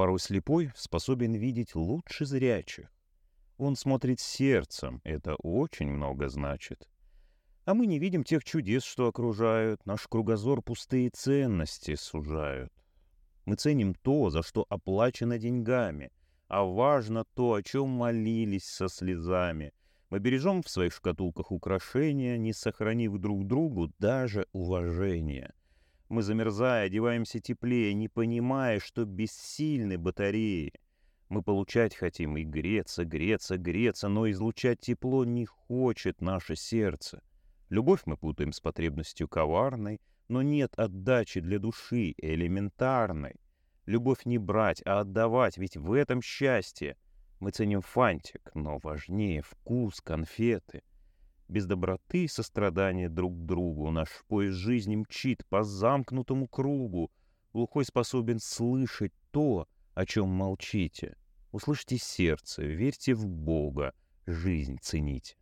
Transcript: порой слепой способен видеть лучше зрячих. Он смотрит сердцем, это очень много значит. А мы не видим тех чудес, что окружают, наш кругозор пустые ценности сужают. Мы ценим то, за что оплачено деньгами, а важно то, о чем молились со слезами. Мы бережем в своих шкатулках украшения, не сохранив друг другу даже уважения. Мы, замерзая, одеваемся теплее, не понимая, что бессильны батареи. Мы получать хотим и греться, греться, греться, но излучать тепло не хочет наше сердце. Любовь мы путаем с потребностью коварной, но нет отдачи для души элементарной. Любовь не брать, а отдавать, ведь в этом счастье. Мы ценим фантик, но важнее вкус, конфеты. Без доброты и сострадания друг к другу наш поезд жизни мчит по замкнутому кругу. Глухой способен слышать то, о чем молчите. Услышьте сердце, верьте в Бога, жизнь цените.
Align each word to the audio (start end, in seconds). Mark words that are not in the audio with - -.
порой 0.00 0.18
слепой 0.18 0.72
способен 0.76 1.34
видеть 1.34 1.74
лучше 1.74 2.24
зрячих. 2.24 2.90
Он 3.58 3.76
смотрит 3.76 4.18
сердцем, 4.18 5.02
это 5.04 5.34
очень 5.34 5.88
много 5.90 6.30
значит. 6.30 6.88
А 7.66 7.74
мы 7.74 7.84
не 7.84 7.98
видим 7.98 8.24
тех 8.24 8.42
чудес, 8.42 8.82
что 8.82 9.08
окружают, 9.08 9.84
наш 9.84 10.06
кругозор 10.06 10.62
пустые 10.62 11.10
ценности 11.10 11.96
сужают. 11.96 12.72
Мы 13.44 13.56
ценим 13.56 13.92
то, 13.92 14.30
за 14.30 14.42
что 14.42 14.64
оплачено 14.70 15.38
деньгами, 15.38 16.10
а 16.48 16.64
важно 16.64 17.26
то, 17.34 17.52
о 17.52 17.62
чем 17.62 17.90
молились 17.90 18.64
со 18.64 18.88
слезами. 18.88 19.74
Мы 20.08 20.18
бережем 20.18 20.62
в 20.62 20.70
своих 20.70 20.94
шкатулках 20.94 21.52
украшения, 21.52 22.38
не 22.38 22.54
сохранив 22.54 23.18
друг 23.18 23.46
другу 23.46 23.92
даже 23.98 24.46
уважения. 24.52 25.52
Мы, 26.10 26.22
замерзая, 26.22 26.86
одеваемся 26.86 27.38
теплее, 27.38 27.94
не 27.94 28.08
понимая, 28.08 28.80
что 28.80 29.04
бессильны 29.04 29.96
батареи. 29.96 30.72
Мы 31.28 31.40
получать 31.40 31.94
хотим 31.94 32.36
и 32.36 32.42
греться, 32.42 33.04
греться, 33.04 33.56
греться, 33.56 34.08
но 34.08 34.28
излучать 34.28 34.80
тепло 34.80 35.24
не 35.24 35.46
хочет 35.46 36.20
наше 36.20 36.56
сердце. 36.56 37.22
Любовь 37.68 38.00
мы 38.06 38.16
путаем 38.16 38.52
с 38.52 38.58
потребностью 38.58 39.28
коварной, 39.28 40.00
но 40.26 40.42
нет 40.42 40.74
отдачи 40.74 41.38
для 41.38 41.60
души 41.60 42.14
элементарной. 42.16 43.36
Любовь 43.86 44.24
не 44.24 44.38
брать, 44.38 44.82
а 44.84 44.98
отдавать, 44.98 45.58
ведь 45.58 45.76
в 45.76 45.92
этом 45.92 46.22
счастье. 46.22 46.96
Мы 47.38 47.52
ценим 47.52 47.82
фантик, 47.82 48.50
но 48.54 48.78
важнее 48.82 49.42
вкус, 49.42 50.00
конфеты. 50.00 50.82
Без 51.50 51.66
доброты 51.66 52.26
и 52.26 52.28
сострадания 52.28 53.08
друг 53.08 53.34
к 53.34 53.44
другу 53.44 53.90
наш 53.90 54.08
поезд 54.28 54.56
жизни 54.56 54.94
мчит 54.94 55.44
по 55.48 55.64
замкнутому 55.64 56.46
кругу. 56.46 57.10
Глухой 57.52 57.84
способен 57.84 58.38
слышать 58.38 59.12
то, 59.32 59.66
о 59.94 60.06
чем 60.06 60.28
молчите. 60.28 61.16
Услышьте 61.50 61.98
сердце, 61.98 62.62
верьте 62.62 63.14
в 63.14 63.26
Бога, 63.26 63.94
жизнь 64.26 64.78
цените. 64.80 65.39